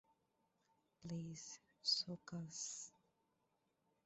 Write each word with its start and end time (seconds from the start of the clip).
Please, 1.03 1.41
সোকস। 1.85 2.59